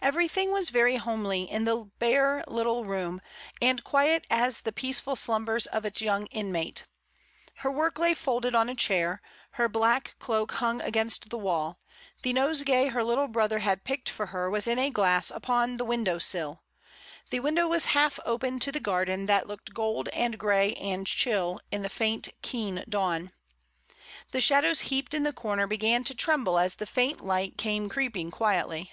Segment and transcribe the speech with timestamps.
[0.00, 3.20] Everything was very homely in the bare little room,
[3.60, 6.84] and quiet as the peaceful slumbers of its young inmate.
[7.58, 9.20] Her work lay folded on a chair;
[9.52, 11.78] her black cloak hung against the wall;
[12.22, 15.84] the nosegay her little brother had picked for her was in a glass upon the
[15.84, 16.62] window sill;
[17.30, 21.60] the window was half open to the garden that looked gold and grey and chill
[21.70, 23.32] in the faint keen dawn.
[24.30, 28.30] The shadows heaped in the comer began to tremble as the faint light came creeping
[28.30, 28.92] quietly.